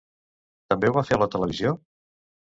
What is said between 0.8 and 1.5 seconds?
ho va fer a la